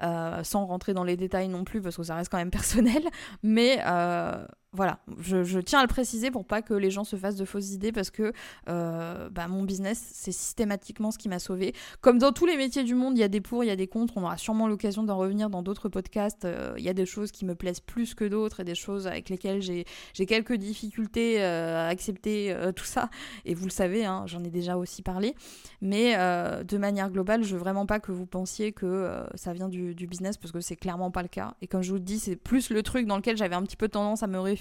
[0.00, 3.02] Euh, sans rentrer dans les détails non plus parce que ça reste quand même personnel,
[3.42, 7.36] mais euh, Voilà, je, tiens à le préciser pour pas que les gens se fassent
[7.36, 8.34] de fausses idées parce que
[8.68, 11.74] euh, bah, mon business, c'est systématiquement ce qui m'a sauvé.
[12.02, 13.76] Comme dans tous les métiers du monde, il y a des pour, il y a
[13.76, 14.18] des contre.
[14.18, 16.44] On aura sûrement l'occasion d'en revenir dans d'autres podcasts.
[16.44, 19.06] Euh, il y a des choses qui me plaisent plus que d'autres et des choses
[19.06, 19.86] avec lesquelles j'ai
[20.26, 23.08] quelques difficultés euh, à accepter tout ça.
[23.46, 25.34] Et vous le savez, hein, j'en ai déjà aussi parlé.
[25.80, 29.94] Mais de manière globale, je veux vraiment pas que vous pensiez que ça vient du,
[29.94, 31.54] du business parce que c'est clairement pas le cas.
[31.62, 33.76] Et comme je vous le dis, c'est plus le truc dans lequel j'avais un petit
[33.76, 34.57] peu tendance à me réfugier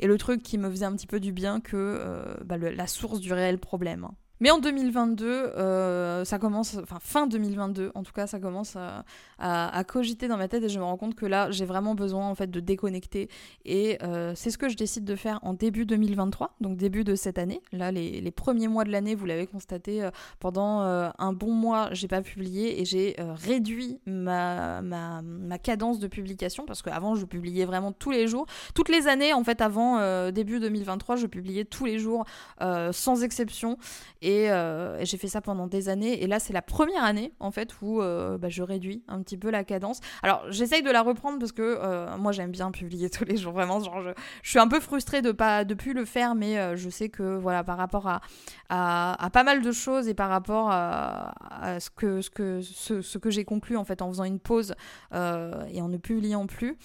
[0.00, 2.86] et le truc qui me faisait un petit peu du bien que euh, bah, la
[2.86, 4.08] source du réel problème.
[4.40, 9.04] Mais en 2022, euh, ça commence, enfin fin 2022, en tout cas, ça commence à,
[9.86, 12.34] cogiter dans ma tête et je me rends compte que là, j'ai vraiment besoin en
[12.34, 13.28] fait de déconnecter.
[13.64, 17.14] Et euh, c'est ce que je décide de faire en début 2023, donc début de
[17.14, 17.60] cette année.
[17.72, 22.08] Là, les, premiers mois de l'année, vous l'avez constaté, euh, pendant un bon mois, j'ai
[22.08, 27.64] pas publié et j'ai réduit ma, ma, ma, cadence de publication parce qu'avant, je publiais
[27.64, 28.46] vraiment tous les jours.
[28.74, 32.24] Toutes les années, en fait, avant début 2023, je publiais tous les jours
[32.60, 33.78] sans exception.
[34.24, 36.22] Euh, et, j'ai fait ça pendant des années.
[36.22, 39.36] Et là, c'est la première année, en fait, où euh, bah, je réduis un petit
[39.36, 40.00] peu la cadence.
[40.22, 43.52] Alors, j'essaye de la reprendre parce que euh, moi, j'aime bien publier tous les jours.
[43.52, 46.88] Vraiment, genre, je, suis un peu frustrée de pas de plus le faire, mais je
[46.88, 48.20] sais que, voilà, par rapport à,
[48.68, 53.30] à, pas mal de choses et par rapport à, ce que, ce que, ce, que
[53.30, 54.74] j'ai conclu, en fait, en faisant une pause
[55.12, 56.76] et en ne publiant plus,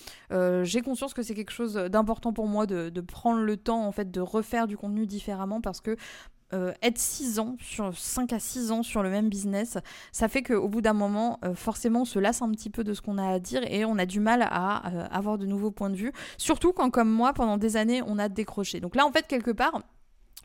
[0.63, 3.91] j'ai conscience que c'est quelque chose d'important pour moi de, de prendre le temps, en
[3.91, 5.95] fait, de refaire du contenu différemment parce que
[6.53, 9.77] euh, être 6 ans, sur 5 à 6 ans sur le même business,
[10.11, 12.93] ça fait qu'au bout d'un moment, euh, forcément, on se lasse un petit peu de
[12.93, 15.71] ce qu'on a à dire et on a du mal à euh, avoir de nouveaux
[15.71, 16.11] points de vue.
[16.37, 18.79] Surtout quand, comme moi, pendant des années, on a décroché.
[18.79, 19.81] Donc là, en fait, quelque part,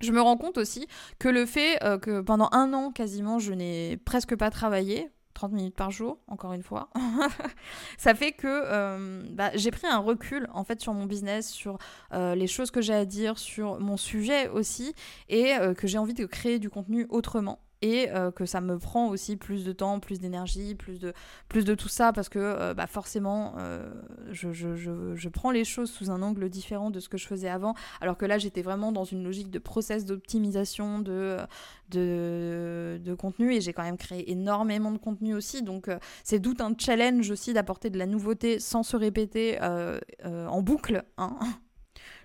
[0.00, 0.86] je me rends compte aussi
[1.18, 5.74] que le fait que pendant un an, quasiment, je n'ai presque pas travaillé, 30 minutes
[5.74, 6.88] par jour, encore une fois.
[7.98, 11.78] ça fait que euh, bah, j'ai pris un recul en fait sur mon business, sur
[12.12, 14.94] euh, les choses que j'ai à dire, sur mon sujet aussi,
[15.28, 18.78] et euh, que j'ai envie de créer du contenu autrement et euh, que ça me
[18.78, 21.12] prend aussi plus de temps, plus d'énergie, plus de,
[21.50, 23.92] plus de tout ça parce que euh, bah forcément euh,
[24.30, 24.74] je, je,
[25.14, 28.16] je, prends les choses sous un angle différent de ce que je faisais avant alors
[28.16, 31.36] que là j'étais vraiment dans une logique de process d'optimisation de,
[31.90, 35.90] de, de, contenu et j'ai quand même créé énormément de contenu aussi donc
[36.22, 39.60] c'est tout un challenge aussi d'apporter de la nouveauté sans se répéter
[40.24, 41.36] en boucle hein.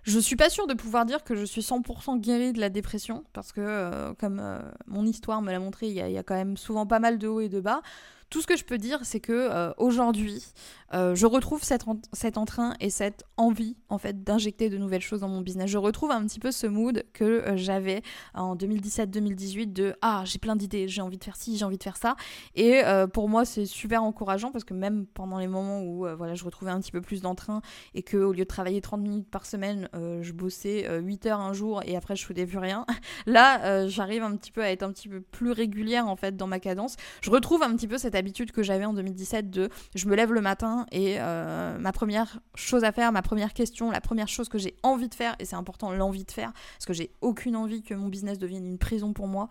[0.03, 3.23] Je suis pas sûre de pouvoir dire que je suis 100% guérie de la dépression,
[3.33, 6.57] parce que, euh, comme euh, mon histoire me l'a montré, il y, a quand même
[6.57, 7.81] souvent pas mal de hauts et de bas.
[8.29, 10.45] Tout ce que je peux dire, c'est que euh, aujourd'hui,
[10.93, 15.21] euh, je retrouve cet, cet entrain et cette envie en fait d'injecter de nouvelles choses
[15.21, 15.67] dans mon business.
[15.67, 18.03] Je retrouve un petit peu ce mood que euh, j'avais
[18.35, 21.83] en 2017-2018 de ah j'ai plein d'idées, j'ai envie de faire ci, j'ai envie de
[21.83, 22.15] faire ça.
[22.53, 22.81] Et
[23.13, 26.71] pour moi c'est super encourageant parce que même pendant les moments où voilà je retrouvais
[26.71, 27.61] un petit peu plus d'entrain
[27.93, 31.53] et que au lieu de travailler 30 minutes par semaine, je bossais 8 heures un
[31.53, 32.85] jour et après je faisais plus rien.
[33.25, 36.47] Là j'arrive un petit peu à être un petit peu plus régulière en fait dans
[36.47, 36.95] ma cadence.
[37.21, 40.31] Je retrouve un petit peu cette habitude que j'avais en 2017 de je me lève
[40.31, 44.49] le matin et euh, ma première chose à faire, ma première question, la première chose
[44.49, 47.55] que j'ai envie de faire, et c'est important l'envie de faire, parce que j'ai aucune
[47.55, 49.47] envie que mon business devienne une prison pour moi.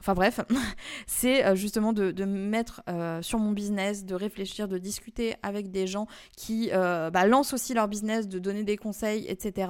[0.00, 0.40] Enfin bref,
[1.06, 5.70] c'est euh, justement de, me mettre euh, sur mon business, de réfléchir, de discuter avec
[5.70, 9.68] des gens qui bah, lancent aussi leur business, de donner des conseils, etc.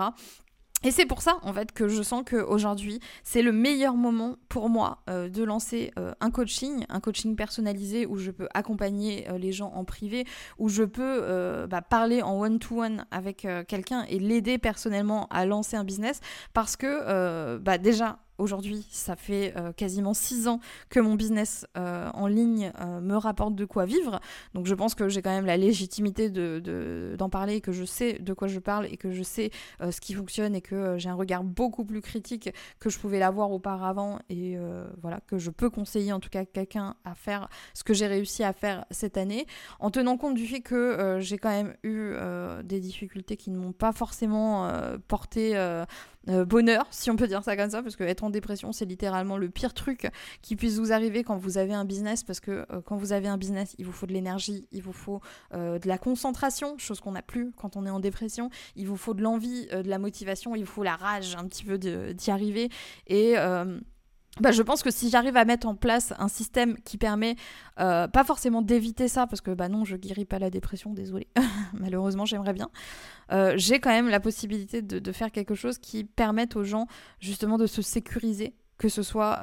[0.85, 4.69] Et c'est pour ça, en fait, que je sens qu'aujourd'hui, c'est le meilleur moment pour
[4.69, 9.39] moi euh, de lancer euh, un coaching, un coaching personnalisé où je peux accompagner euh,
[9.39, 10.25] les gens en privé,
[10.59, 15.85] où je peux bah, parler en one-to-one avec quelqu'un et l'aider personnellement à lancer un
[15.85, 16.21] business.
[16.53, 22.09] Parce que, bah, déjà, Aujourd'hui, ça fait euh, quasiment six ans que mon business euh,
[22.15, 24.21] en ligne euh, me rapporte de quoi vivre.
[24.55, 27.73] Donc je pense que j'ai quand même la légitimité d'en de, d'en parler et que
[27.73, 30.97] je sais de quoi je parle et que je sais ce qui fonctionne et que
[30.99, 34.57] j'ai un regard beaucoup plus critique que je pouvais l'avoir auparavant et
[35.01, 38.45] voilà que je peux conseiller en tout cas quelqu'un à faire ce que j'ai réussi
[38.45, 39.47] à faire cette année
[39.81, 42.15] en tenant compte du fait que j'ai quand même eu
[42.65, 44.71] des difficultés qui ne m'ont pas forcément
[45.09, 45.55] porté
[46.29, 48.85] euh, bonheur, si on peut dire ça comme ça, parce que être en dépression, c'est
[48.85, 50.11] littéralement le pire truc
[50.43, 53.29] qui puisse vous arriver quand vous avez un business, parce que euh, quand vous avez
[53.29, 55.21] un business, il vous faut de l'énergie, il vous faut
[55.55, 58.97] euh, de la concentration, chose qu'on n'a plus quand on est en dépression, il vous
[58.97, 62.31] faut de l'envie, de la motivation, il vous faut la rage un petit peu d'y
[62.31, 62.71] arriver.
[63.07, 63.37] Et
[64.41, 67.37] bah, je pense que si j'arrive à mettre en place un système qui permet,
[67.81, 71.27] euh, pas forcément d'éviter ça, parce que bah non, je guéris pas la dépression, désolé,
[71.73, 72.71] malheureusement j'aimerais bien,
[73.33, 76.87] euh, j'ai quand même la possibilité de, de, faire quelque chose qui permette aux gens
[77.21, 79.41] justement de se sécuriser que ce soit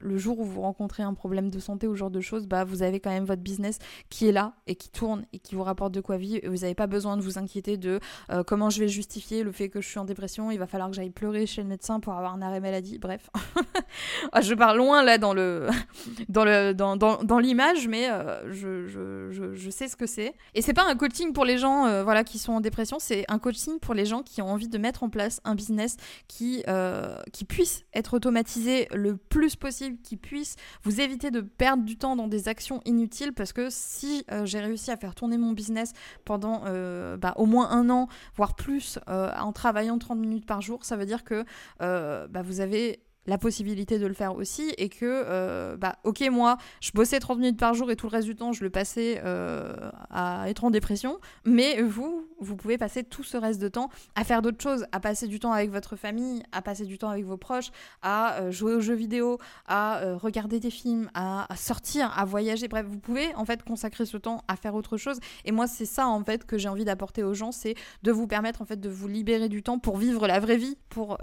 [0.00, 2.64] le jour où vous rencontrez un problème de santé ou ce genre de choses, bah,
[2.64, 3.78] vous avez quand même votre business
[4.10, 6.40] qui est là et qui tourne et qui vous rapporte de quoi vivre.
[6.48, 8.00] Vous n'avez pas besoin de vous inquiéter de
[8.46, 10.50] comment je vais justifier le fait que je suis en dépression.
[10.50, 12.98] Il va falloir que j'aille pleurer chez le médecin pour avoir un arrêt maladie.
[12.98, 13.30] Bref,
[14.32, 15.68] ah, je pars loin là dans le
[16.28, 18.08] dans le dans, dans, dans l'image, mais
[18.48, 20.34] je, je, je, je, sais ce que c'est.
[20.54, 23.38] Et c'est pas un coaching pour les gens voilà qui sont en dépression, c'est un
[23.38, 25.96] coaching pour les gens qui ont envie de mettre en place un business
[26.28, 28.18] qui, euh, qui puisse être
[28.56, 33.32] le plus possible, qui puisse vous éviter de perdre du temps dans des actions inutiles
[33.32, 35.92] parce que si euh, j'ai réussi à faire tourner mon business
[36.24, 40.84] pendant euh, bah, au moins un an, voire plus, en travaillant 30 minutes par jour,
[40.84, 41.44] ça veut dire que
[41.80, 46.56] bah, vous avez la possibilité de le faire aussi et que, euh, bah, ok, moi,
[46.80, 49.20] je bossais 30 minutes par jour et tout le reste du temps, je le passais
[49.24, 53.88] euh, à être en dépression, mais vous, vous pouvez passer tout ce reste de temps
[54.14, 57.08] à faire d'autres choses, à passer du temps avec votre famille, à passer du temps
[57.08, 57.70] avec vos proches,
[58.02, 62.86] à euh, jouer aux jeux vidéo, à regarder des films, à, sortir, à voyager, bref,
[62.86, 65.18] vous pouvez en fait consacrer ce temps à faire autre chose.
[65.44, 68.26] Et moi, c'est ça en fait que j'ai envie d'apporter aux gens, c'est de vous
[68.26, 71.18] permettre en fait de vous libérer du temps pour vivre la vraie vie, pour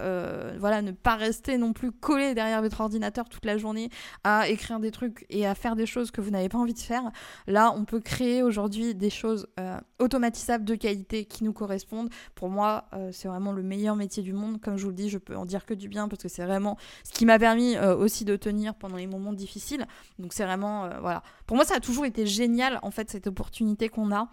[0.60, 3.90] voilà, ne pas rester non plus coller derrière votre ordinateur toute la journée
[4.24, 6.80] à écrire des trucs et à faire des choses que vous n'avez pas envie de
[6.80, 7.12] faire.
[7.48, 12.10] Là, on peut créer aujourd'hui des choses euh, automatisables de qualité qui nous correspondent.
[12.36, 14.60] Pour moi, euh, c'est vraiment le meilleur métier du monde.
[14.62, 16.46] Comme je vous le dis, je peux en dire que du bien parce que c'est
[16.46, 19.86] vraiment ce qui m'a permis euh, aussi de tenir pendant les moments difficiles.
[20.20, 21.24] Donc c'est vraiment, voilà.
[21.46, 24.30] Pour moi, ça a toujours été génial, en fait, cette opportunité qu'on a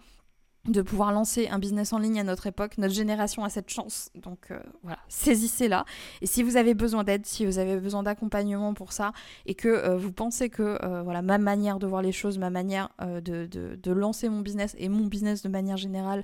[0.67, 2.77] de pouvoir lancer un business en ligne à notre époque.
[2.77, 4.11] Notre génération a cette chance.
[4.15, 5.85] Donc euh, voilà, saisissez-la.
[6.21, 9.13] Et si vous avez besoin d'aide, si vous avez besoin d'accompagnement pour ça,
[9.45, 12.49] et que euh, vous pensez que euh, voilà ma manière de voir les choses, ma
[12.49, 16.23] manière de, de, lancer mon business et mon business de manière générale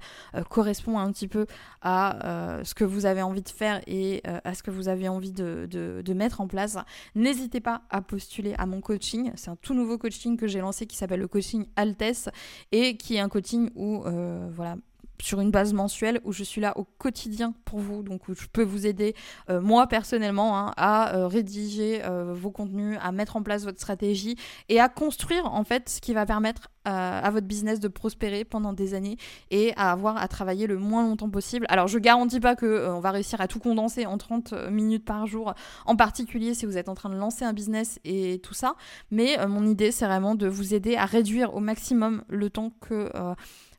[0.49, 1.45] correspond un petit peu
[1.81, 5.31] à ce que vous avez envie de faire et à ce que vous avez envie
[5.31, 6.77] de, de mettre en place,
[7.15, 9.31] n'hésitez pas à postuler à mon coaching.
[9.35, 12.29] C'est un tout nouveau coaching que j'ai lancé qui s'appelle le coaching Altes
[12.71, 14.03] et qui est un coaching où
[14.51, 14.77] voilà,
[15.21, 18.47] sur une base mensuelle où je suis là au quotidien pour vous, donc où je
[18.51, 19.15] peux vous aider,
[19.49, 22.01] euh, moi personnellement, hein, à euh, rédiger
[22.33, 24.37] vos contenus, à mettre en place votre stratégie
[24.69, 28.71] et à construire en fait ce qui va permettre à votre business de prospérer pendant
[28.71, 29.17] des années
[29.49, 31.65] et à avoir à travailler le moins longtemps possible.
[31.69, 35.25] Alors je garantis pas que on va réussir à tout condenser en 30 minutes par
[35.25, 35.55] jour,
[35.87, 38.75] en particulier si vous êtes en train de lancer un business et tout ça,
[39.09, 43.09] mais mon idée c'est vraiment de vous aider à réduire au maximum le temps que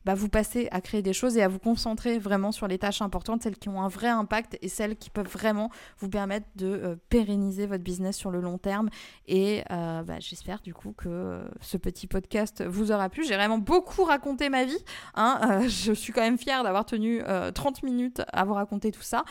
[0.07, 3.01] bah, vous passez à créer des choses et à vous concentrer vraiment sur les tâches
[3.01, 6.65] importantes, celles qui ont un vrai impact et celles qui peuvent vraiment vous permettre de
[6.65, 8.87] euh, pérenniser votre business sur le long terme.
[9.27, 13.25] Et euh, bah, j'espère du coup que euh, ce petit podcast vous aura plu.
[13.25, 14.81] J'ai vraiment beaucoup raconté ma vie.
[15.15, 15.63] Hein.
[15.67, 17.21] je suis quand même fière d'avoir tenu
[17.53, 19.25] 30 minutes à vous raconter tout ça.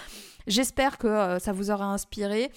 [0.46, 2.52] J'espère que ça vous aura inspiré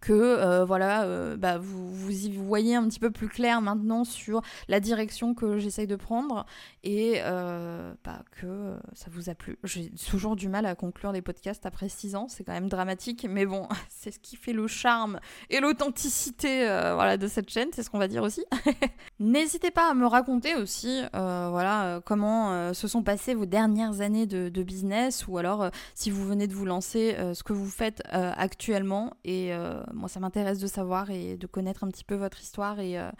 [0.00, 4.04] que euh, voilà, euh, bah, vous, vous y voyez un petit peu plus clair maintenant
[4.04, 6.46] sur la direction que j'essaye de prendre
[6.82, 9.58] et euh, bah, que ça vous a plu.
[9.64, 13.26] J'ai toujours du mal à conclure les podcasts après 6 ans, c'est quand même dramatique,
[13.28, 17.82] mais bon, c'est ce qui fait le charme et l'authenticité voilà, de cette chaîne, c'est
[17.82, 18.44] ce qu'on va dire aussi.
[19.20, 24.48] N'hésitez pas à me raconter aussi voilà, comment se sont passées vos dernières années de,
[24.48, 29.14] de business ou alors si vous venez de vous lancer, ce que vous faites actuellement
[29.24, 29.52] et
[29.92, 32.80] moi, ça m'intéresse de savoir et de connaître un petit peu votre histoire.
[32.80, 33.10] Et, euh,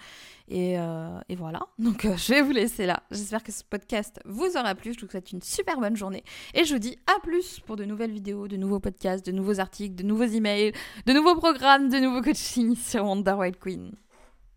[0.49, 1.61] et, euh, et, voilà.
[1.79, 3.03] Donc, euh, je vais vous laisser là.
[3.11, 4.93] J'espère que ce podcast vous aura plu.
[4.95, 6.25] Je vous souhaite une super bonne journée.
[6.55, 9.61] Et je vous dis à plus pour de nouvelles vidéos, de nouveaux podcasts, de nouveaux
[9.61, 10.73] articles, de nouveaux emails,
[11.07, 13.93] de nouveaux programmes, de nouveaux coachings sur Wonder White Queen.